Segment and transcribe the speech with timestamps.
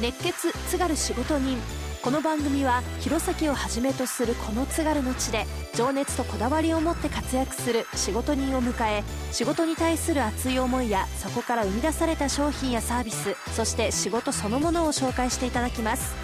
[0.00, 1.58] 熱血津軽仕事人。
[2.04, 16.14] この番組は弘前をはじめとするこの津軽の地で情熱とこだわりを持って活躍する仕事人を迎え仕事に対する熱い思いやそこから生み出された商品やサービスそして仕事そのものを紹介していただきます。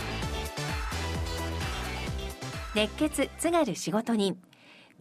[2.76, 4.38] 熱血津軽仕事人。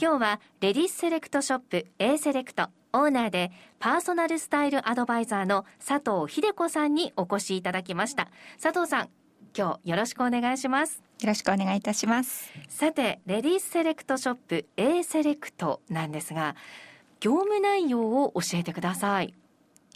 [0.01, 2.69] 今日はレディースセレクトショップ A セレクト。
[2.95, 8.29] オーナーでパーソナルスタイルアドバイザーの佐藤秀子さんにお越しいただきました。
[8.61, 9.09] 佐藤さん
[9.57, 11.01] 今日よろしくお願いします。
[11.21, 12.51] よろしくお願いいたします。
[12.69, 16.55] さてレディースセレクトショップ A セレクトなんですが
[17.19, 19.33] 業務内容を教えてください。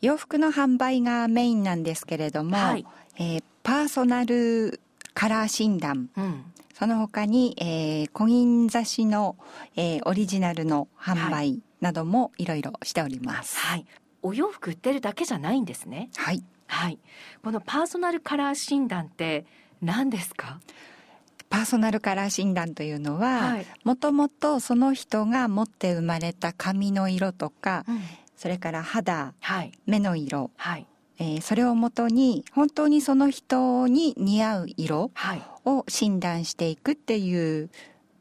[0.02, 2.86] 洋服の販売がメインなんですけれども、はい、
[3.20, 4.80] えー、パーソナル
[5.14, 9.36] カラー診断、うん、その他に、えー、小銀雑誌の、
[9.76, 13.86] えー、オリジナルの販売などもいろいろしております、はい、
[14.22, 16.10] お洋服売ってるだけじゃないんですね。
[16.16, 16.44] はい。
[16.68, 17.00] はい。
[17.44, 19.46] このパーソナルカラー診断って
[19.82, 20.60] 何ですか？
[21.50, 28.02] パーソナルカラー診断というのはもともとその人が持って生まれた髪の色とか、うん、
[28.36, 30.86] それから肌、はい、目の色、はい。
[31.20, 35.12] えー、それをもとに本当にその人に似合う色
[35.66, 37.70] を診断していくっていう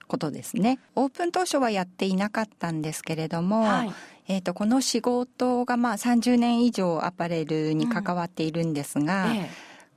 [0.07, 0.79] ことですね。
[0.95, 3.93] オープン当初はやっていなかったんですけれども、はい、
[4.29, 9.51] えーと、この仕事がまあ30年以上アパレルに関わっているんですが、うんええ、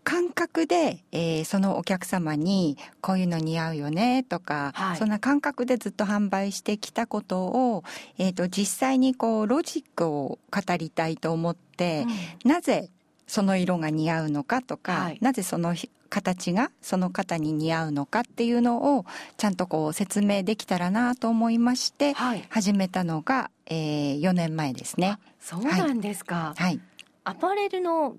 [0.04, 7.84] 感覚で、えー、そのお客様にこういうの似合うよねとか、はい、そんな感覚でずっと販売してきたことを、
[8.18, 12.06] えーと、実際にこうロジックを語りたいと思って、
[12.44, 12.90] うん、なぜ
[13.28, 15.76] その色が似合うのかとか、はい、なぜその
[16.10, 19.06] 形がその方に似合うのかっていうのを
[19.38, 25.18] ちゃんとこう説明できたらなと思いまして始めたのが、えー、4年前ですね。
[25.40, 26.80] そうなんですか、はい、
[27.24, 28.18] アパレルの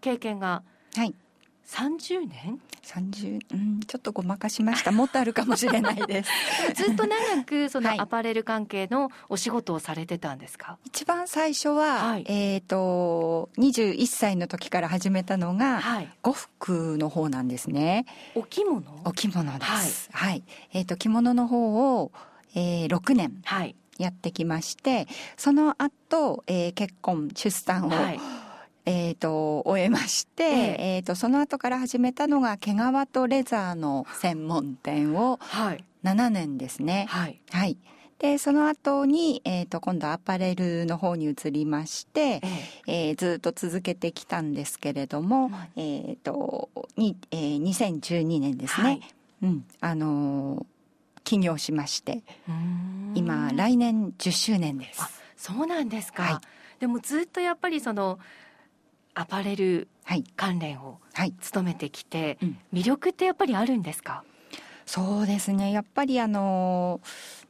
[0.00, 0.62] 経験が
[1.70, 4.90] 30年？30うんちょっとごまかしました。
[4.90, 6.30] もっとあるかもしれないです。
[6.74, 18.04] ずっと長くそのアパレル関係のお仕事をされてたんですか、はい、一番最初は、はい、えっ、ー、と21歳の時から始めたのが、はい、呉服の方なんですね。
[18.34, 18.82] お着物？
[19.04, 20.10] お着物です。
[20.12, 20.42] はい、
[20.72, 22.10] えっ、ー、と着物の方を、
[22.56, 23.40] えー、6年
[23.98, 25.06] やってきまして、
[25.36, 28.20] その後、えー、結婚出産を、はい
[28.86, 32.76] えーと、終えまして、えー、えーとその後から始めたのが毛皮
[33.12, 35.38] とレザーの専門店を
[36.04, 37.06] 7年ですね。
[37.08, 37.76] はい、はい、
[38.18, 42.40] でその後に、えーと、今度アパレルの方に移りまして、えー、
[42.86, 49.00] えー、ずっと続けてきたんですけれども、うん、えーとにえー、2012年ですね、はい、
[49.42, 50.64] うん、あのー、
[51.24, 52.22] 起業しまして
[53.14, 55.00] 今来年10周年です。
[55.36, 58.18] そうなんですか、はい、でもずっとやっぱりその
[59.14, 59.88] アパレル
[60.36, 60.98] 関連を
[61.40, 64.24] 務めてきて、はいうん、魅力ってやっぱりあるんですか？
[64.86, 65.72] そうですね。
[65.72, 67.00] やっぱりあの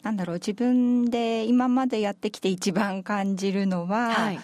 [0.02, 4.40] なんだろう自分で今までやってきて一番感じるのは、はい、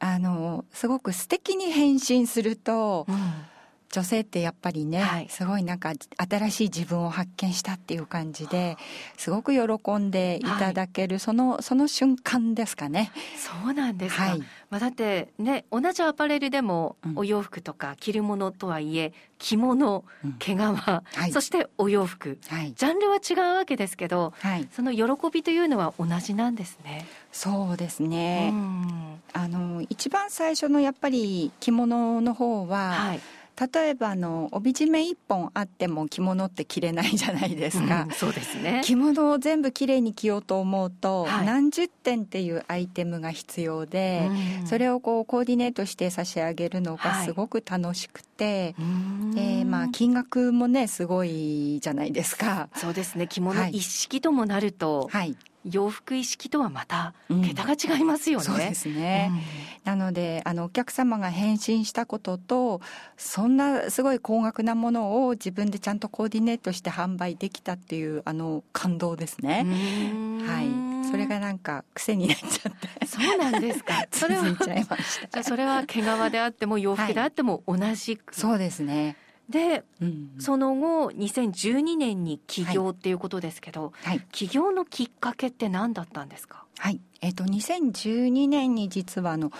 [0.00, 3.16] あのすごく素敵に変身すると、うん
[3.92, 8.76] 女性ってやっぱりね、はい、すごいなんか新しい自分を発見したっていう感じで
[9.16, 13.10] すごく喜んでいただける、はい、そのその瞬間ですかね。
[13.36, 14.22] そうなんですか。
[14.22, 14.40] はい、
[14.70, 20.04] まあだってね同じアパレルでもお洋服とか着るものとはいえ、着物、
[20.38, 24.32] 毛皮、そしてお洋服、ジャンルは違うわけですけど、
[24.72, 27.06] その喜びというのは同じなんですね。
[27.32, 28.52] そうですね。
[29.32, 32.90] あの一番最初のやっぱり着物の方は。
[32.92, 33.20] はい
[33.72, 38.80] 例えばあの帯締め一本あっても着物って着れないじゃないですか、うん、そうですね。
[38.84, 44.28] 着物を全部きれいに着ようと思うと、はい、何十点っていうアイテムが必要で、
[44.60, 48.82] うん、それをこうコーディネートして差し上げるのがすごく楽しくて、は
[49.34, 52.68] い、えー、まあ金額もねすごいじゃないですか。
[52.74, 53.28] そうですね。
[53.28, 58.46] 着物一式ともなると、はい、洋服意識とはまた桁が違いますよね。
[58.46, 59.30] うん、そうですね。
[59.84, 62.80] うん、なのであのお客様が返信したことと
[63.16, 69.66] そんなすごい高額なものを自分でちゃんとコーディネートして販売できたっていうあの感動ですね。
[70.46, 71.10] はい。
[71.10, 73.06] それがなんか癖になっちゃって。
[73.06, 74.06] そうなんですか。
[74.12, 79.16] それはじゃそれは毛皮であっても洋服であっても同じく、はい、そうですね。
[79.50, 86.64] で、うん、その後2012年に起業っていうことですけど、はい、起業のきっかけって何だったんですか？
[86.78, 89.52] はい、えっ、ー、と2012年に実はあの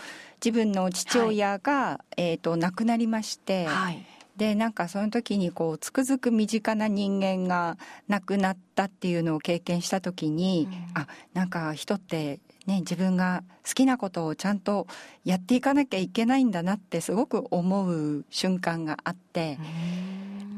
[0.44, 4.04] 自分の父親が、はい、えっ、と亡くなりまして、はい、
[4.37, 7.76] でなんかその時にこうつくづく身近な人間が
[8.08, 12.40] 亡くなったっていうのを経験した時に、うん、あなんか人って
[12.70, 14.87] ね、自分が好きなことをちゃんと
[15.25, 19.58] やっていかなきゃいけないんだなってすごく思う瞬間があって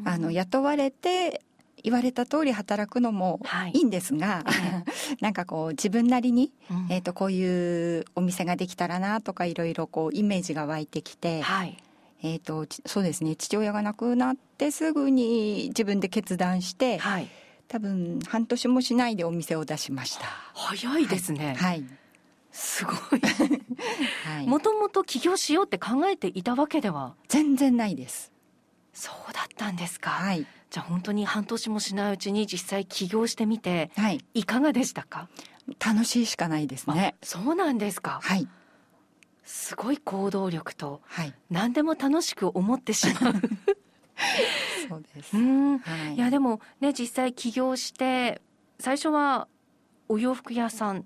[0.04, 1.40] あの雇われて
[1.82, 3.40] 言われた通り働くのも
[3.72, 3.80] い。
[3.80, 4.84] いんですが、は
[5.18, 11.76] い、 なんかこう自分なりに、うん、えーと、こういうお店ができたらなとかいろいろこうイメージが湧いてきて、はい、
[12.22, 17.28] えーと、そうですね父親が亡くなってすぐに自分で決断して、はい、
[17.66, 20.26] 多分半年もしないでお店を出しました。
[20.54, 21.56] 早いですね。
[21.58, 21.84] はい、
[22.52, 24.46] すごい。
[24.46, 27.14] もともと起業しようって考えていたわけでは？
[27.28, 28.30] 全然ないです。
[28.92, 30.10] そうだったんですか。
[30.10, 30.46] はい。
[30.70, 35.28] じゃあ本当に半年もしないうちに実際起業してみて、はい、いかがでしたか？
[35.84, 37.14] 楽しいしかないですね。
[37.22, 38.20] そうなんですか。
[38.22, 38.46] はい。
[39.44, 43.34] すごい行動力と、はい、何でも楽しく思ってしまう。
[44.88, 45.36] そうです。
[45.36, 48.40] うん、はい、いやでもね実際起業して
[48.78, 49.48] 最初は
[50.08, 51.04] お洋服屋さん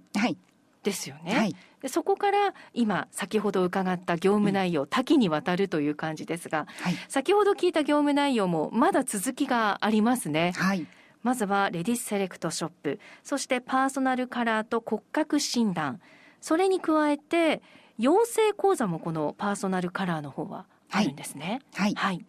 [0.86, 1.36] ですよね。
[1.36, 10.52] はい、でそこから今先ほど伺った業務内容、うん、多岐にわたるという感じですが、はい、先ほど聞いた業務内容もまだ続きがありますね。
[10.56, 10.86] はい。
[11.22, 16.00] まずはレディスセレクトショップ、そしてパーソナルカラーと骨格診断、
[16.40, 17.62] それに加えて
[17.98, 21.62] 養成講座もこのパーソナルカラーの方はあるんですね。
[21.74, 21.94] はい。
[21.96, 22.24] はい、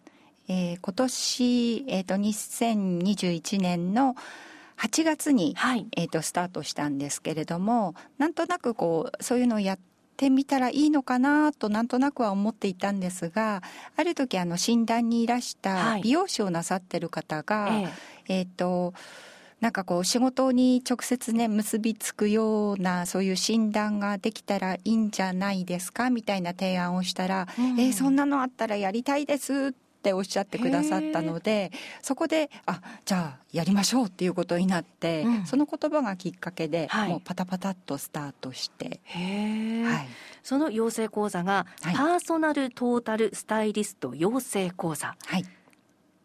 [0.48, 4.16] えー、今年、えっ、ー、と、2021年の
[4.78, 9.78] 8月に、はい、えと、スタートしたんですけれども、なんとなくこう、そういうのをやっ
[10.16, 13.62] てみたらいいのかなとなんとなくは思っていたんですが
[13.96, 17.88] ある時あの診断にいらした美容師をなさってる方が、はい、
[18.26, 18.94] えっ、ー、と
[19.60, 31.72] なんかこう仕事に直接ね結びつくようなそういう診断ができたらいいんじゃないですかみたいな提案をしたら、うん、えー、そんなのあったらやりたいですっておっしゃってくださったので
[32.02, 40.08] そこであじゃあやりましょうっていうことになって、うん、その言葉がきっかけで、はい、もうパタパタっとスタートして、はい、
[40.42, 45.44] その養成講座が、はい、パーソナルトータルスタイリスト養成講座、はい、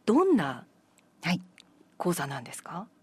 [0.05, 0.65] どんな
[1.97, 2.87] 講座なんですか、は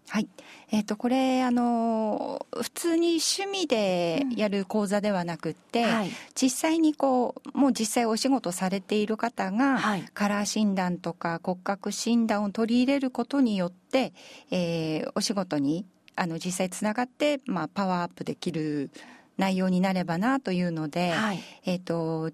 [0.71, 14.13] えー、とこれあの普通に趣味でやる講座ではなくて、うんはい、実際にこうもう実際お仕事されている方が、はい、カラー診断とか骨格診断を取り入れることによって、
[14.49, 15.85] えー、お仕事に
[16.15, 18.91] あの実際つながって、まあ、パワーアップできる
[19.37, 22.31] 内容になればなというので、はい、えーと、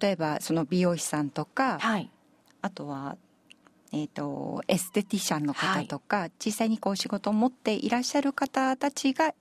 [0.00, 1.78] 例えばその美容師さんとか、
[2.62, 3.16] あとは
[3.92, 9.34] えーと、エステティシャンの方とか、はい、実際にこう仕事を持っていらっしゃる方たちが、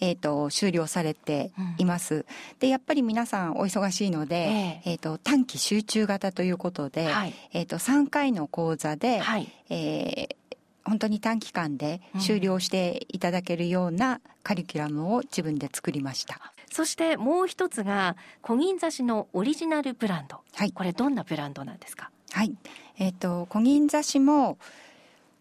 [0.00, 2.24] えーと、終了されています、うん、
[2.58, 10.36] でやっぱり皆さんお忙しいので、えー、えーと短期集中型ということで、はい、えー、と3回の講座で、はい、えー
[10.84, 16.40] 本当に短期間で終了していただけるようなカリキュラムを自分で作りました。
[16.72, 20.40] そしてもう一つが小銀刺しのオリジナルブランド。
[20.54, 22.10] はい、これどんなブランドなんですか？
[22.32, 22.54] はい、
[22.98, 24.58] えっ、ー、と小銀刺しも、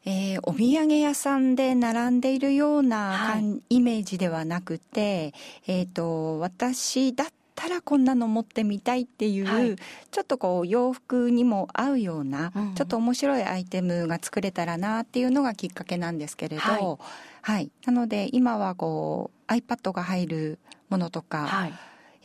[0.05, 5.33] えー、お土産屋さんで並んでいるような、はい、イメージではなくて、
[5.67, 9.75] えっ、ー、と私だったらこんなの持ってみたいっていう、はい、
[10.09, 16.97] ちょっとこう洋服にも合うような、うん、ちょっと面白いアイテムが作れたらなっていうのがきっかけなんですけれど、はい、
[17.41, 20.59] はい、なので今はこう iPad が入る
[20.89, 21.73] ものとか、はい、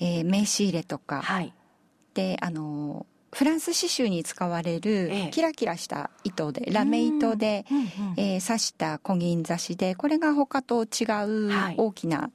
[0.00, 1.52] えー、名刺入れとか、はい、
[2.14, 7.66] であのフランス刺繍に使われるキラキラした糸で、ラメ糸で、
[8.16, 11.04] えー、刺した小銀刺しでこれが他と違
[11.50, 12.30] う大きな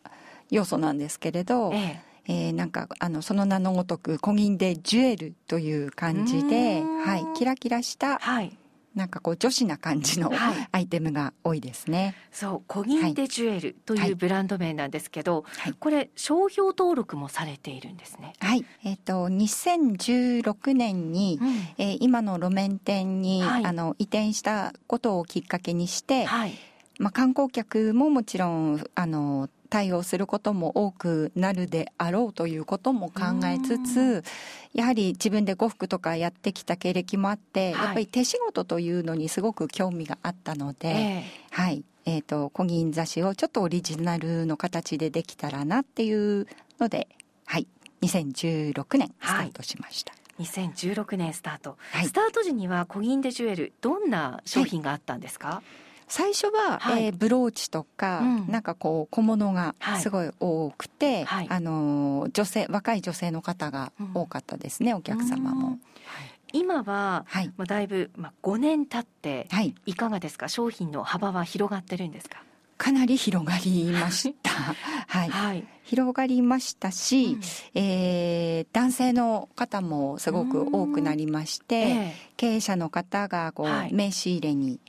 [0.51, 2.49] 要素なんですけれど、ええ。
[2.51, 8.55] ー、なんかあのその名のごとく小銀でジュエルという感じで、はい、キラキラした、はい、
[8.95, 10.31] なんかこう女子な感じの
[10.71, 12.03] アイテムが多いですね。
[12.03, 18.33] はい、そう小銀でジュエルというブランド名なんですけど、はい、これ商標登録もされているんですね。
[18.39, 18.65] はい。
[18.83, 26.53] えっ、ー、と2016年に、うん、えー、今の路面店に、はい、あの移転したことをきっかけにして、はい、
[26.99, 34.23] まあ観光客ももちろんあの対応することも多くなるであろうということも考えつつ
[34.73, 41.83] やはり自分で呉服とかやってきた経歴もあって、はい、やっぱり手仕事というのにすごく興味があったので、えー、はい。
[42.03, 46.11] えーと、小銀刺しをちょっとオリジナルの形でできたらなってい
[46.41, 46.47] う
[46.79, 47.07] ので、
[47.45, 47.67] はい、
[48.01, 50.11] 2016年スタートしました。
[50.11, 65.79] はい2016年スタート、はい、スタート時には小銀でジュエルどんな商品があったんですか、はい最初は、はい、えー、ブローチとか、うん、なんかこう小物がすごい多くて、はい、あの女性若い女性の方が多かったですね、うん、お客様も。
[66.51, 69.47] 今は、はい、まあ、だいぶ、まあ、5年経って
[69.85, 69.95] い。
[69.95, 72.43] かがですか、商品の幅は広がってるんですか？
[72.77, 74.49] かなり広がりました。
[75.07, 77.41] はい、はい、広がりましたし、うん、
[77.75, 84.79] えー、男性の方もすごく多くなりまして、えー、経営者の方がこう、はい、名刺入れに、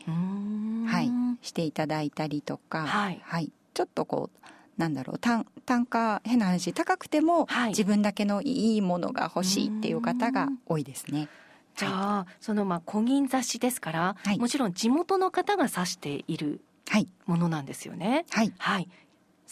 [0.86, 1.10] はい、
[1.42, 4.42] していただいたりとか、はい、はい、ちょっとこう
[4.76, 5.18] なんだろう。
[5.18, 11.28] 単単価変な話高くても、自分だけのいいものが欲しいっていう方が多いですね。
[11.76, 16.60] じゃあ、そのまあ古銀雑誌ですから、はい、もちろん地元の方が指している
[17.26, 18.24] ものなんですよね。
[18.30, 18.88] はい、はい、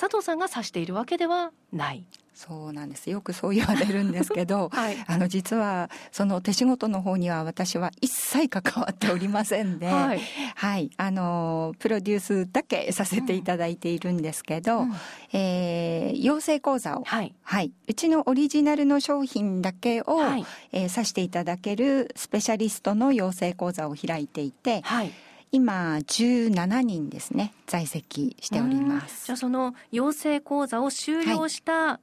[0.00, 2.06] 佐藤さんが指しているわけではない。
[2.32, 3.10] そうなんです。
[3.10, 10.20] よくそう言われるんですけど、 はい、あの実はその手仕事の方には私は一切関わっておりませんで、 はい、
[10.54, 14.94] はい、あのプロデュースだけさせていただいているんですけど、うん、
[15.34, 25.12] えー、養成講座を、はい、はい、うちのオリジナルの商品だけを、はい、えー、さしていただけるスペシャリストの養成講座を開いていて、はい
[25.52, 29.26] 今17人ですね在籍しております。
[29.26, 32.00] じゃあその養成講座を修了した、は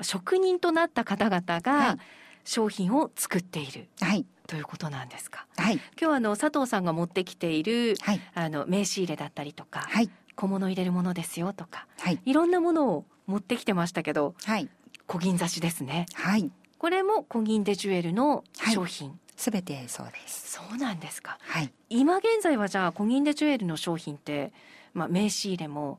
[0.00, 1.98] い、職人となった方々が
[2.44, 14.68] 商品を作っている、はい、ということなんですか、はい、今日はあの佐藤さんが持ってきている、はい、あの名刺入れだったりとか、はい、小物入れるものですよとか、はい、いろんなものを持ってきてましたけど、はい、
[15.06, 18.44] 小銀刺しですね、はい、これも小銀でジュエルの
[18.74, 20.52] 商品、すべてそうです。
[20.52, 21.36] そうなんですか。
[21.40, 21.72] はい。
[21.88, 24.52] 今現在はじゃあコギンデジュエルの商品って、
[24.94, 25.98] まあ名刺入れも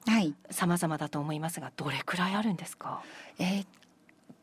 [0.50, 3.02] 様々だと思いますが、どれくらいあるんですか？
[3.40, 3.66] えー、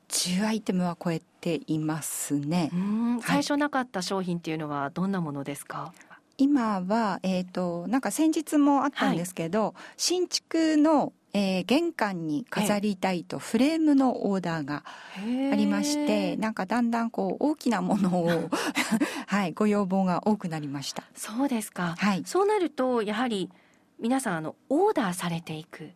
[0.08, 2.68] 10アイテムは超えていますね。
[2.74, 5.94] うん、最初なかった商品っていうのはどんなものですか？
[6.40, 14.82] 今は、えっ、ー、と、なんか先日もあったんですけど、はい、新築のえー、玄関に飾りたいとフレームのオーダーが
[15.52, 18.50] ありましてなんかだんだんこう大きなものを
[19.28, 21.04] はいご要望が多くなりました。
[21.14, 23.48] そうですか、はい、そうなるとやはり
[24.00, 25.90] 皆さんあのオーダーされていく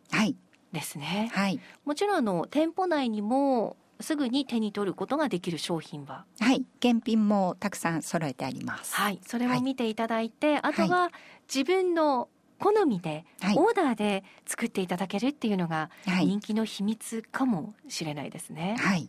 [0.73, 6.25] ですね、はい、もちろんあの店舗内にもすぐに手に取ることができる商品は？
[6.39, 11.11] はい現品もたくさん揃えてありますはいそれを見ていただいて、はい、あとは
[11.53, 12.29] 自分の
[12.61, 18.77] 好みで、はい、オーダーで作っていただけるっていうのが人気の秘密かもしれないですね。
[18.79, 19.09] はい。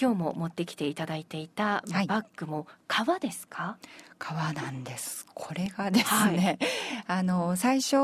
[0.00, 3.78] 今日も持ってきていただいていたバッグも革ですか？
[4.18, 5.26] 革なんです。
[5.34, 6.58] これがですね、
[7.08, 7.96] はい、あの最初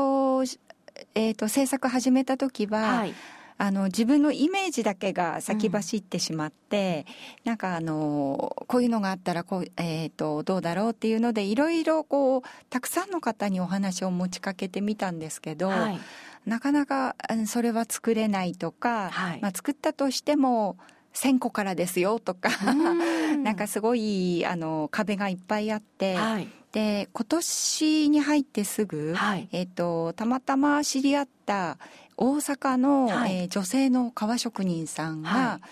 [1.15, 2.97] えっ、ー、と制作始めた時は。
[2.97, 3.13] はい
[3.57, 7.05] あの自分のイメージだけが先走ってしまって、
[7.45, 15.99] うん、なんかあのこういうのがあったらこう、えーと、どうだろうっていうのでいろいろこうたくさんの方にお話を持ちかけてみたんですけど、はい、
[16.45, 17.15] なかなか
[17.47, 20.77] それは作れないとか、はい、まあ、作ったとしても
[21.13, 22.49] 1000個からですよとか
[23.41, 31.77] なんかすごいあの壁がいっぱいあって、はい、で今年に入ってすぐ、はい、えーとたまたま知り合った
[32.17, 35.67] 大阪の、はい、えー、女性の革職人さんが、はい、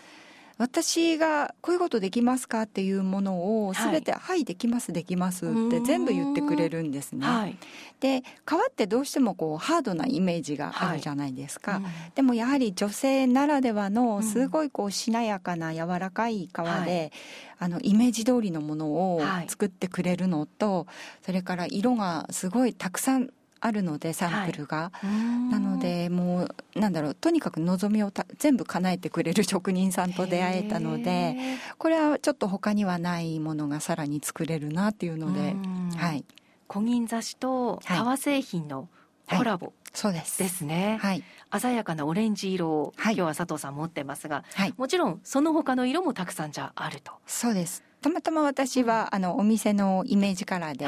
[0.57, 7.25] 私がこういうことできますかっていうものを全て、はい、はい、できますできますって全部言ってくれるんですね。
[7.25, 7.57] はい、
[7.99, 11.73] で革ってどうしてもこうハードなイメージがあるじゃないですか。
[11.73, 11.81] はい。
[11.81, 17.11] うん、でもやはり女性ならではのすごいこうしなやかな柔らかい革で、
[17.57, 20.85] あのイメージ通りのものを作ってくれるのと、
[21.25, 23.31] それから色がすごいたくさん
[23.65, 31.37] あるのでサンプルが、はい、なのでもうなんだろうとにかく望みを全部叶えてくれる職人さんと出会えたので
[31.77, 35.55] これはちょっと他にはないものがさらに作れるなっていうので、
[35.97, 36.25] はい、
[36.67, 38.89] 小銀雑誌と革製品の
[39.29, 40.39] コラボ、はい、そうです。
[40.39, 41.23] ですね、はい、
[41.57, 47.13] 鮮やかなオレンジ色を、今日は佐藤さん持ってますが、はい、もちろんその他の色もたくさんじゃあると。
[47.25, 50.85] そうですたまたま私はあのお店のイメージカラーで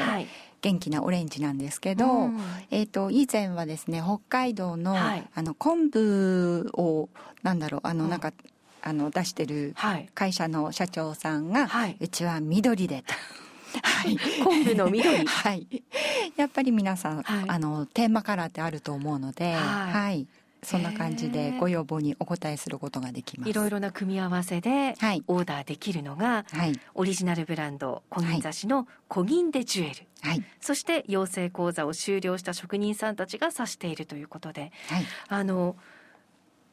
[0.60, 7.08] 元気なオレンジなんですけど、うん、えっ、と以前はですね北海道の、はい、あの昆布を
[7.42, 8.32] なんだろうあのなんか、
[8.82, 9.74] あの出してる
[10.14, 13.14] 会社の社長さんが、はい、うちは緑でと。
[13.82, 15.26] はい、昆布の緑。
[15.26, 15.66] はい。
[16.36, 20.26] やっぱり皆さん、はい、あのテーマカラーってあると思うので、はい、はい、
[20.66, 23.50] そんな感じでご要望にお答えすることができます。
[23.50, 24.94] いろいろな組み合わせで
[25.28, 35.76] オーダーできるのが、はい、オリジナルブランド小銀雑誌の小銀でジュエル、はい、そして養成講座を修了した職人さんたちが指しているということで、はい、あの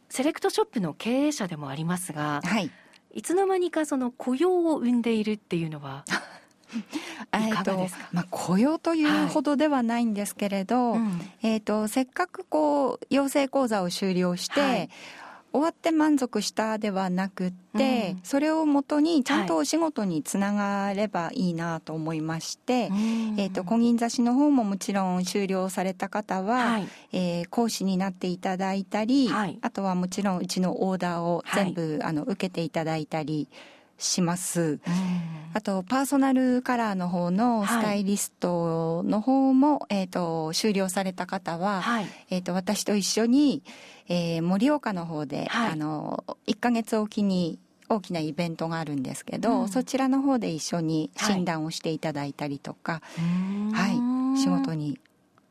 [0.10, 2.72] セレクトショップの経営者でもありますが、はい、
[3.14, 6.04] いつの間にかその雇用を生んでいるっていうのは
[7.34, 11.00] えっとまあ、雇用というほどではないんですけれど、はい。
[11.00, 14.90] うん、えっとせっかくこう養成講座を修了して、はい、
[15.54, 23.00] 終わって満足したではなくって、うん、それをもとにちゃんとお仕事につながればいいなと思いまして、はい、
[23.38, 33.48] えーと、小銀座市の方ももちろん終了された方は、はい、えー、講師になっていただいたり、はい、あとはもちろんうちのオーダーを全部、あの受けていただいたり
[33.98, 34.80] します。
[35.54, 43.64] あとパーソナルカラーの方のスタイリストの方も、はい、えっ、ー、と終了された方は、はい、えっ、ー、と私と一緒に、
[44.08, 53.02] えー、盛岡の方で、はい、あの1ヶ月おきに大きなイベントがあるんですけど、うん、そちらの方で一緒に診断をしていただいたりとか、
[53.74, 55.00] はい、仕事に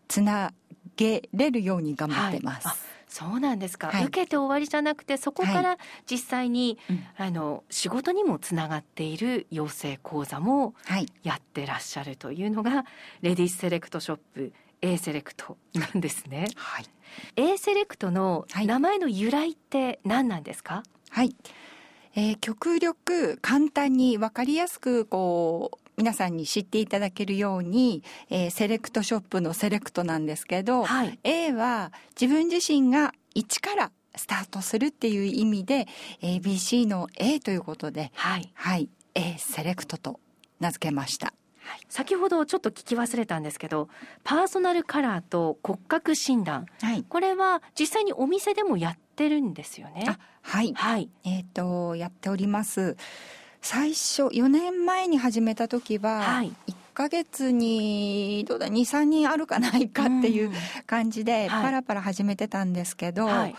[0.09, 0.53] つな
[0.97, 2.92] げれるように頑張ってます。
[3.13, 5.77] そうなんですか、はい、受けて終わりじゃなくてそこから
[6.11, 6.79] 実際に、
[7.15, 10.73] はい、あの仕事にもつながっている養成講座も
[11.23, 12.87] やってらっしゃるというのが、
[13.21, 16.47] レディースセレクトショップ A セレクトなんですね。
[16.57, 16.87] はい、
[17.37, 21.37] A セレクトの名前の由来って何なんですか、はい、
[22.15, 35.87] えー、極力簡単に分かりやすくこう皆さんに知っていただけるように、えー、セレクトショップのセレクトなんですけど、はい、A は自分自身が一からスタートするっていう意味で
[36.23, 40.21] ABC の A ということで、はい、はい、A セレクトと
[40.61, 41.35] 名付けました。
[41.65, 43.89] はい、先ほどちょっと聞き忘れたんですけど
[44.25, 50.05] パーソナルカラーと骨格診断、はい、これは実際にお店でもやってるんですよね。
[50.43, 52.97] はい、はい、えっ、ー、とやっております。
[53.63, 60.51] 最初4年前に始めた時は、はい、1ヶ月にどうだ23人あるかないかっていう
[60.87, 63.55] 感じでパラパラ始めてたんですけど、はい、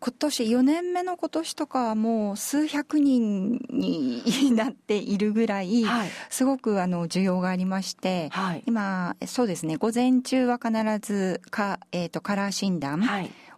[0.00, 5.84] 今年4年目の今年とかはもう数百人になっているぐらい、
[6.28, 13.02] すごくあの需要がありまして、はい、今そうですね午前中は必ずか、えーと、カラー診断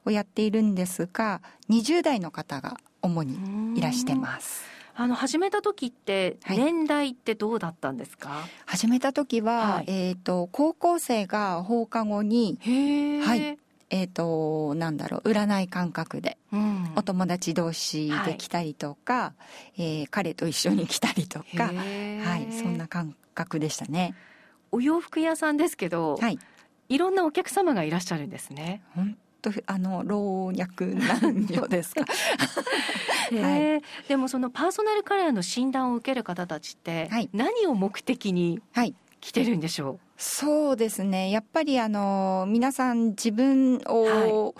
[0.04, 1.40] をやっているんですが
[1.70, 4.77] 20代の方が主にいらしてます。
[5.00, 12.58] あの始めた時って年代ってどうだったんですか、はい、始めた時は、はい、えっ、ー、と高校生が放課後に
[13.24, 13.58] はい。
[13.90, 19.32] えーと、なんだろう占い感覚で、うん、お友達同士で来たりとか、は
[19.78, 24.14] い、えー、彼と一緒に来たりとか、はい、そんな感覚でしたね。
[24.72, 26.38] お洋服屋さんですけど、はい、
[26.90, 28.82] いろんなお客様がいらっしゃるんですね。
[28.94, 32.04] 本とあの老若男女ですか？
[33.30, 38.60] はい、でもそのパーソナルカラーの診断を受ける方たちって何を目的に
[39.20, 41.30] 来てるんでしょう、はい、そうですね。
[41.30, 44.54] やっぱりあの皆さん自分を、はい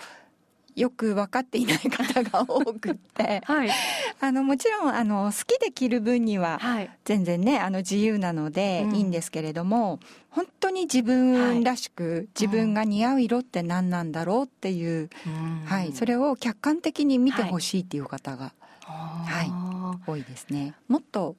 [0.79, 3.69] よく分かっていない方が多くって、 はい、
[4.21, 6.59] あのもちろんあの好きで着る分には
[7.03, 18.53] 全然ね、あの自由なのでいいんですけれども、うん、本当に自分らしく、はい、自分が似合う色って何なんだろうっていう、うん、はい、それを客観的に見てほしいっていう方が、
[18.85, 19.51] はい、
[20.09, 20.75] 多いですね。
[20.87, 21.35] もっと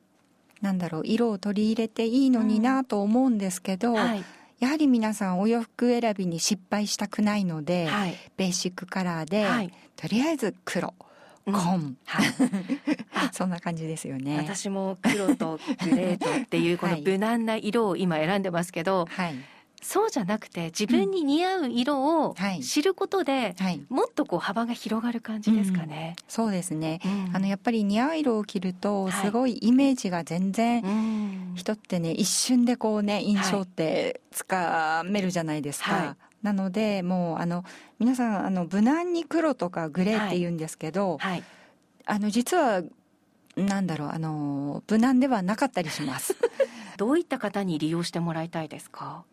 [0.61, 4.25] なんだろう色を取り入れていいのになと思うんですけど、うんはい
[4.61, 10.95] やはり皆さんお洋服選びに失敗したくないので、はい、ベーシックカラーで、はい、とりあえず黒。
[11.47, 12.27] 紺、うん、はい、
[13.33, 14.37] そんな感じですよね。
[14.37, 19.35] 私も黒とグレートっていうこの無難な色を今選んでますけど、はい、
[19.83, 26.17] そうじゃなくて自分に似合う色を知ることで、はい、もっとこう幅が広がる感じですかね。
[26.19, 35.93] うん、そうですね、うん、あのやっぱり似合う色を着るとすごいイメージが全然、人ってね一瞬でこうね印象ってつかめるじゃないですか。
[35.93, 36.17] はい。
[36.43, 37.65] なのでもうあの
[37.99, 41.31] 皆さんあの無難に黒とかグレーって言うんですけど、はい。
[41.33, 41.45] はい、
[42.07, 42.83] あの実は
[43.57, 46.37] なんだろうあの無難ではなかったりします。
[46.97, 49.25] どういった方に利用してもらいたいですか？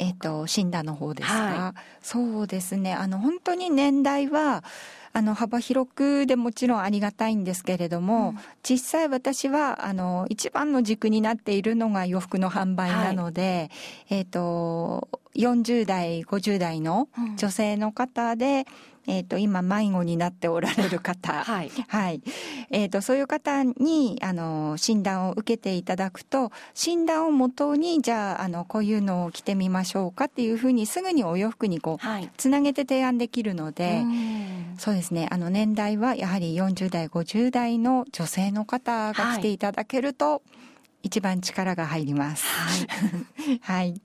[0.00, 2.94] えっ、ー、と、診断の方ですか、はい、そうですね。
[2.94, 4.64] あの、本当に年代は、
[5.12, 13.70] あの、幅広くでもちろんありがたいんですけれども、うん、実際私は、あの、一番の軸になっているのが洋服の販売なので、
[14.08, 18.66] はい、えっ、ー、と、40代、50代の女性の方で、
[19.06, 21.70] えっ、ー、と、今、迷子になっておられる方、 はい。
[21.88, 22.22] はい。
[22.70, 34.04] えっ、ー、と、そういう方に、あの、診断を受けていただくと、診断をもとに、じゃあ、あの、こういうのを着てみましょうかっていうふうに、すぐにお洋服にこう、はい、つなげて提案できるので、
[34.78, 40.40] そうですね、あの、年代はやはり40代、50代の女性の方が来ていただけると、はい、
[41.04, 42.46] 一番力が入ります。
[42.46, 42.74] は
[43.54, 43.60] い。
[43.62, 44.00] はい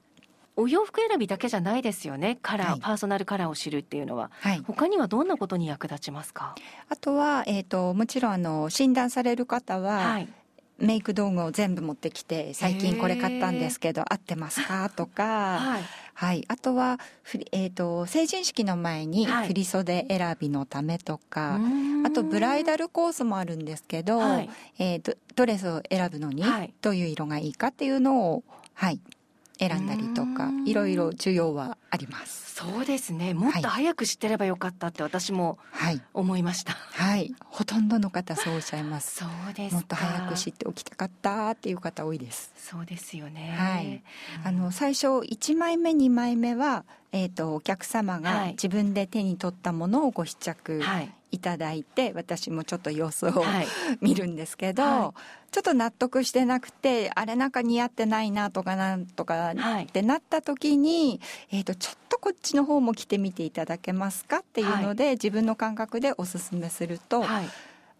[0.58, 2.38] お洋服選びだけじゃないですよね。
[2.42, 6.56] カラー、はい、パーソナルカラーを知るっていうのは、はい、他にはどんなことに役立ちますか？
[6.90, 10.30] あとは、えーと、もちろんあの診断される方は、はい、
[10.78, 14.90] メイク道具を全部持ってきて最近これ買ったんですけど合ってますか？
[14.90, 17.00] とか、 はい、はい、あとは
[17.52, 26.44] えーと、成人式の前に振り袖選びのためとか、はい、あとブライダルコースもあるんですけど、はい、えー、ドレスを選ぶのに
[26.82, 29.00] どういう色がいいかっていうのを、はい、
[29.58, 32.56] 選んだりとかいろいろ需要はあります。
[32.56, 33.34] そうですね。
[33.34, 35.58] もっと早く知ってればよかったって私も
[36.14, 36.72] 思いました。
[36.72, 39.18] はい、はい、ほとんどの方そうおっしゃいます。
[39.18, 42.54] そうですもっと早く知っておきたかったっていう方多いです。
[42.56, 43.56] そうですよね。
[43.58, 44.02] はい。
[44.46, 50.82] あの最初1枚目2枚目はえっ、ー、とお客様が自分で手に取ったものをご試着
[51.36, 53.68] いただいて私もちょっと様子を、はい、
[54.02, 55.14] 見るんですけど、は
[55.48, 61.20] い、ちょっと納得してなくてあれなんか似合ってないなとかなんとかってなった時に、
[61.52, 67.44] えーと、ちょっとこっちの方も着てみていただけますかっていうので、自分の感覚でおすすめすると、あ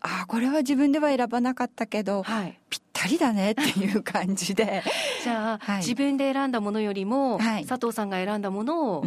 [0.02, 2.24] あこれは自分では選ばなかったけど、
[2.70, 4.84] ぴったりだねっていう感じで。
[5.24, 9.06] じゃあ、自分で選んだものよりも、佐藤さんが選んだものを、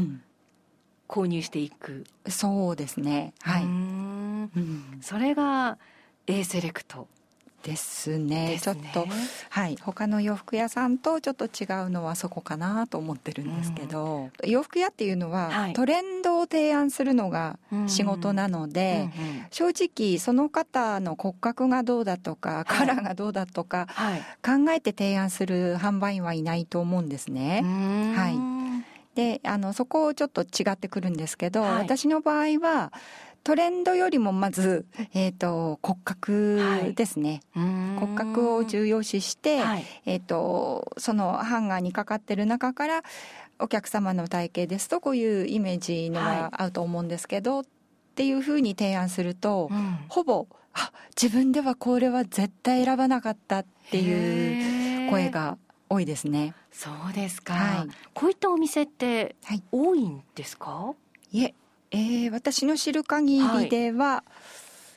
[1.09, 2.05] 購入していく。
[2.29, 3.33] そうですね。
[3.41, 3.65] はい、
[4.57, 5.79] うん、それが
[6.27, 7.09] A セレクト
[7.63, 9.07] ですね、ね、ちょっと
[9.51, 9.77] はい。
[9.81, 27.63] 他の洋服屋さんとちょっと違うのはそこかなと思ってるんですけど、うん、洋服屋っていうのは、はい、トレンドを提案するのが仕事なので、うんうん、正直その方の骨格がどうだとか、カラーがどうだとか、はい、考えて提案する販売員はいないと思うんですね。
[28.17, 28.59] はい。
[29.15, 32.93] であのそこをちょっと違ってくるんですけど、はい、私の場合は
[33.49, 34.85] トレンドよりもまず、
[35.15, 37.63] えーと、骨格ですね、は
[37.97, 43.03] い、骨格を重要視して、はい、えーと、そのハンガーにかかってる中から
[43.59, 47.65] お客様の体型ですとこういうイメージのが合うと思うんですけど、っ
[48.17, 55.57] ていうふうに提案すると、うん、ほぼあ自分ではこれは絶対選ばなかったっていう声が
[55.89, 56.55] 多いですね。
[56.71, 59.37] そうですか、はい、こういったお店って
[59.73, 60.95] 多いんですか、は
[61.33, 61.55] い、いえ
[61.91, 64.33] えー、私の知る限りでは、はい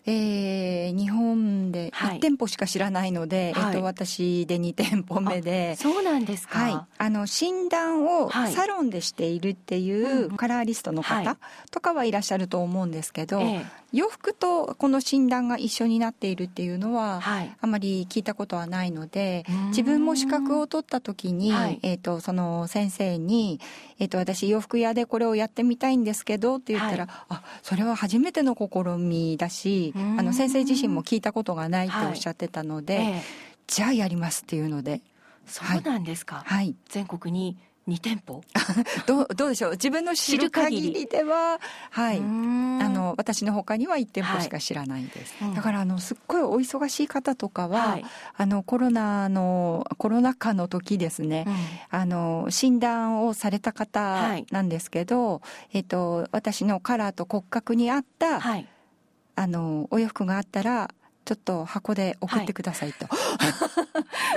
[0.06, 5.76] えー、日本で1店舗しか知らないので、はい、えっと、私で2店舗目で。
[5.76, 11.38] そうなんですか、はい、あの診断をサロンでしているっていうカラーリストの方
[11.70, 23.60] とかはいらっしゃると思うんですけど、はい洋服とこの診断が一緒になっているっていうのは、はい、あまり聞いたことはないので自分も資格を取った時に、はい、えーと、その先生に、
[24.00, 33.08] えーと「私洋服屋でこれをやってみたいんですけど」って言ったら「あそれは初めての試みだしあの先生自身も聞いどことがないっておっしゃってたので、はい。
[33.08, 33.22] え
[33.68, 35.02] じゃあやりますっていうので。
[35.46, 38.44] そうなんですか、はい、全国に2店舗？
[39.08, 39.72] どうどうでしょう？
[39.72, 42.20] 自分の知る限りでははい。
[42.20, 45.50] あの私のほかには1店舗しか知らないです、はい。
[45.50, 48.06] うん、だからあのすっごいお忙しい方とかは、はい、
[48.38, 55.38] あのコロナのコロナ禍の時ですね、うん、あの診断をされた方なんですけど、は
[55.74, 58.68] い、えっと私のカラーと骨格に合った、はい
[59.36, 60.90] あのお洋服があったら
[61.26, 63.16] ちょっと箱で送ってくださいと、は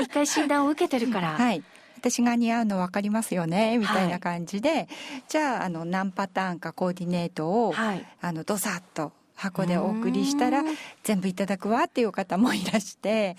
[0.00, 1.32] い、一回診断を受けてるから。
[1.32, 1.62] はい。
[1.96, 4.88] 私が似合うの分かりますよねみたいな感じで、はい、
[5.26, 10.62] じゃああの何パターンかコーディネートを、はい、あのドサッと箱でお送りしたら
[11.02, 13.36] 全部いただくわっていう方もいらして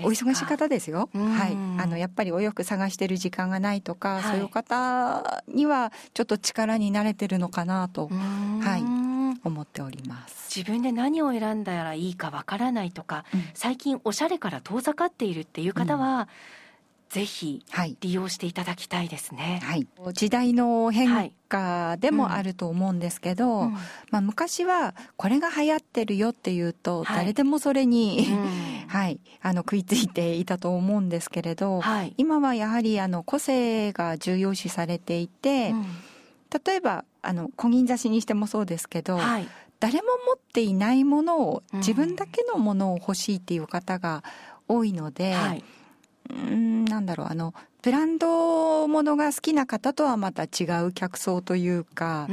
[0.00, 9.11] お忙しい方ですよ、はい、あのやっぱりお洋服探してる時間がないとか、はい、そういう方にはちょっと力になれてるのかなと、はい、
[9.44, 10.56] 思っております。
[10.56, 16.26] 自分で何を選んだらいいかわからないとか、うん、最近おしゃれから遠ざかっているっていう方は、うん。
[17.12, 17.62] ぜひ
[18.00, 19.60] 利用していただきたいですね。
[19.62, 23.68] はい、時代の変化でもあると思うんですけど、はい。
[23.68, 23.74] うん、
[24.10, 35.86] まあ、昔はこれが流行ってるよっていうと、誰でもそれに、はい、 はい、あの食いついていたと思うんですけれど、はい、今はやはりあの個性が重要視されていて、うん、
[36.64, 39.18] 例えばあの小銀刺しにしてもそうですけど、
[39.80, 44.22] 誰も持っていないものを自分だけのものを欲しいっていう方が
[44.68, 45.34] 多いので。
[45.34, 45.64] はい。
[46.30, 52.28] うんなんだろうあのブランドものが好きな方とはまた違う客層というか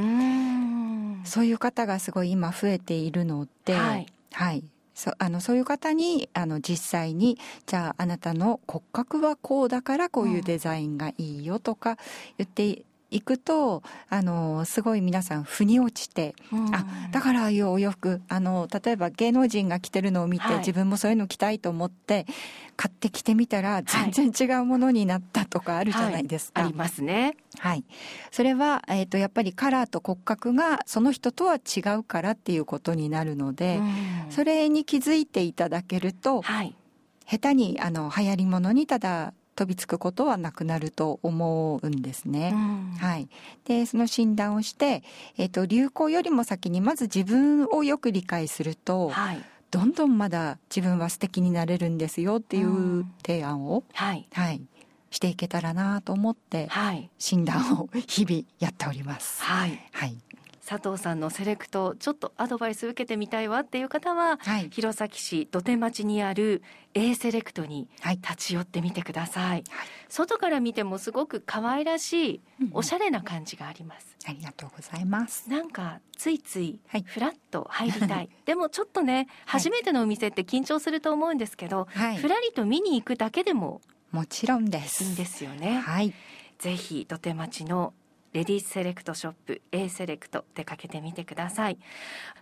[1.23, 11.97] そういう方がすごい今増えているので、はい、はい、そあのそういう方にあの実際にじゃああなたの骨格はこうだからこういうデザインがいいよとか
[12.37, 22.27] 言って行くとあのすごい皆さん腑に落ちて、うん、あだからああいうお洋服あの例えば芸能人が着てるのを見て、はい、自分もそういうの着たいと思って
[22.75, 26.61] 買ってきてみたら全然違うものになったとかあるじゃないですか。
[26.61, 27.35] はい、ありますね。
[27.57, 27.83] はい、
[28.31, 33.81] それは、えーと、やっぱりカラーと骨格がその人とは違うからっていうことになるので、う
[34.29, 36.73] ん、それに気づいていただけると、はい、
[37.29, 42.51] 下手にあの流行りものにただ飛びつくことはなくなると思うんですね。
[42.53, 43.27] うん、はい、
[43.65, 45.03] でその診断をして、
[45.37, 54.61] えーと、流行よりも先にまず自分をよく理解すると、はい、どんどんまだ自分は素敵になれるんですよっていう提案を、はい、はい、
[55.11, 59.43] していけたらなと思って、はい、診断を 日々やっております。
[59.43, 60.15] はい、はい
[60.69, 66.61] 佐藤さんのセレクトちょっとアドバイス受けてみたいわっていう方は、はい、弘前市土手町にある
[66.93, 67.89] A セレクトに
[68.21, 69.63] 立ち寄ってみてください、はい、
[70.09, 75.49] 外から見てもすごく可愛らしいおしゃれな感じがあります、うん、ありがとうございます。
[75.49, 81.87] なんかついついフラッと入りたい、はい、でもちょっとね初めてのお店って緊張すると思うんですけど、
[82.21, 85.03] ふらりと見に行くだけでももちろんです。
[85.03, 85.79] いいんですよね。
[85.79, 86.13] はい。
[86.59, 87.93] ぜひ土手町の
[88.33, 91.77] レディースセレクトショップ A セレクト出かけてみてください。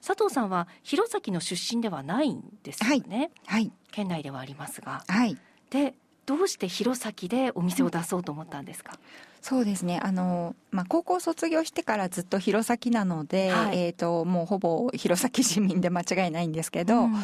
[0.05, 5.37] 佐藤さんは弘前の出身ではないんですよね、はい、はい、県内ではありますが、はい、
[5.69, 5.95] で
[6.27, 10.01] どうして弘前でお店を出そうと思ったんですか、うんそうですね。
[10.03, 17.15] あの、まあ、高校卒業してからずっと弘前なので、はい、えーと、もうほぼ弘前市民で間違いないんですけど、うん、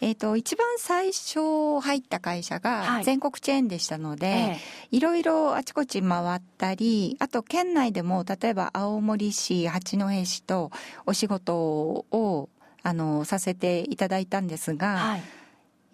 [0.00, 4.58] えーと、一番最初入った会社が全国チェーンでしたので、はい
[4.90, 10.72] いろいろあちこち回ったりあと県内でも例えば青森市八戸市と
[11.04, 12.48] お仕事を
[12.82, 14.96] あのさせていただいたんですが。
[14.96, 15.22] はい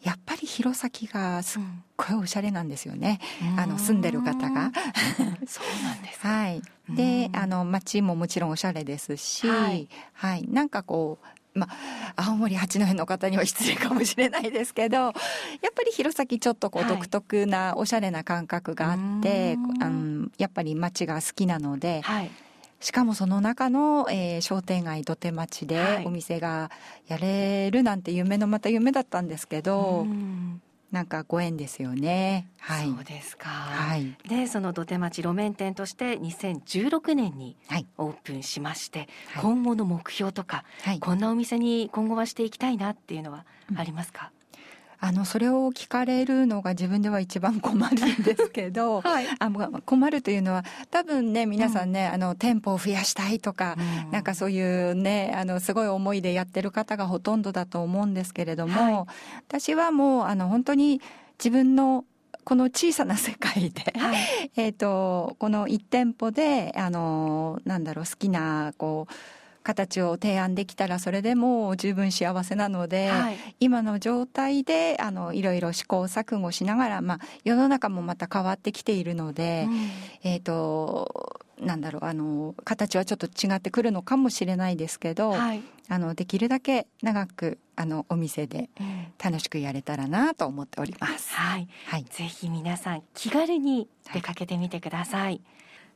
[0.04, 1.62] やっぱり弘前がすっ
[1.96, 3.20] ごいおしゃれなんですよね、
[3.54, 4.70] うん、あの住んでる方が。
[5.46, 6.20] そうなんです。
[6.26, 6.62] はい。
[6.90, 11.68] であの街ももちろんおしゃれですし、はい、はい、なんかこうま
[12.16, 15.12] あ、青森八戸の方には失礼かもしれないですけどやっ
[15.72, 22.30] ぱり弘前ちょっとこう独特なおしゃれな感覚があって、はい、あのやっぱり街が好きなので、はい、
[22.84, 26.70] しかもその中の、えー、商店街土手町でお店が
[27.08, 30.06] やれるなんて夢のまた夢だったんですけど、
[30.92, 32.46] なんかご縁ですよね。
[32.58, 32.86] はい。
[32.90, 33.48] そうですか。
[33.48, 34.14] はい。
[34.28, 37.56] で、その土手町路面店として2016年に
[37.96, 44.43] オープンしまして、はい、今後の目標とか、はい、こんなお店に今後はしていきたいなっていうのはありますか、うん
[45.04, 49.50] あのそれを聞かれるのが自分では一番困るんですけど、 はい、あ
[49.84, 58.94] 困るというのは多分ね皆さんね、うん、あの店舗を増やしたいとか、うん、なんかそういうねあのすごい思いでやってる方がほとんどだと思うんですけれども、はい、
[59.46, 61.02] 私はもうあの本当に
[61.38, 62.06] 自分の
[62.44, 69.14] この小さな世界で、はい、 えっとこの1店舗であのなんだろう好きなこう
[69.64, 79.90] 形を提案できたらそれでも十分幸せなので、はい、今の状態であのいろいろ試行錯誤しながら、まあ、世の中もまた変わってきているので、うん、
[80.22, 88.68] えっ、ー、となんだろうあの形はちょっと違ってくるのかもしれないですけど、はい、あのできるだけ長くあのお店で
[89.22, 91.32] 楽しくやれたらなと思っております。
[91.32, 95.40] はい、はい、ぜひ皆さん気軽に出かけてみてください、はい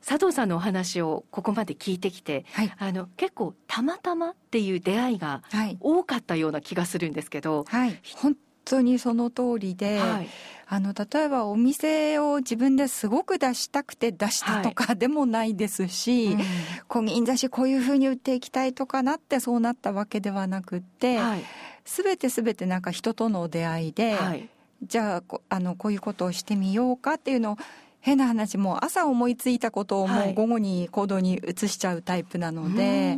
[0.05, 5.41] 佐藤さんのお話をここまで聞いてきて、はい、あの結構たまたまっていう出会いが
[5.79, 8.35] 多かったような気がするんですけど、はい、本
[8.65, 10.27] 当にその通りで、はい、
[10.67, 16.41] あの例えばお店を自分ですごく出したくて出したとかでもないですし、はいうん、
[16.87, 21.43] 小銀座しこういうふうに売っていきたいとかなってそうなったわけではなくって、はい、
[21.85, 24.47] 全て全てなんか人との出会いで、はい、
[24.83, 27.57] じゃああのこういうことをしてみようかっていうのを
[28.01, 33.17] 変な話もう朝思いついたことをもう午後に行動に移しちゃうタイプなので、はい、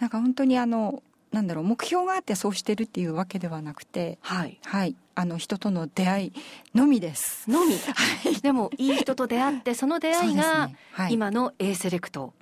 [0.00, 1.02] なんか本当にあの
[1.32, 6.32] なんだろう目標があってそうしてるっていうわけではなくて、はい、はい、あの人との出会い
[6.74, 7.50] のみです。
[7.50, 7.74] のみ。
[7.76, 10.70] はい、でもいい人と出会ってその出会いが、
[11.10, 12.32] 今の A セレクト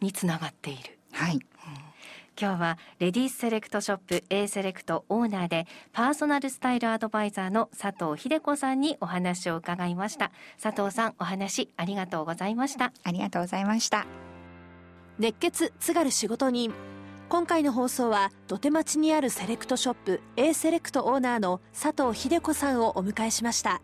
[0.00, 0.98] につながっている。
[1.12, 1.40] はい。
[2.40, 10.32] 今日はレディースセレクトショップ A セレクトオーナーでパーソナルスタイルアドバイザーの佐藤秀子さんにお話を伺いました。
[10.60, 12.92] 佐藤さんお話ありがとうございました。
[13.04, 14.06] ありがとうございました。
[15.20, 16.74] 熱血津軽仕事人。
[17.28, 23.80] 今回の放送は土手町にあるセレクトショップ A セレクトオーナーの佐藤秀子さんをお迎えしました。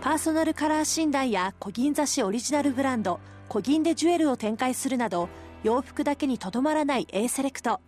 [0.00, 5.28] パーソナルカラー診断や小銀座市オリジナルブランド小銀でジュエルを展開するなど
[5.62, 7.80] 洋服だけにとどまらない A セレクト。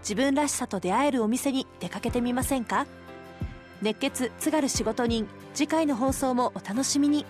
[0.00, 2.86] 自分らしさと出会えるお店に出かけてみませんか？
[3.82, 7.24] 熱血津軽仕事人次回の放送もお楽しみに。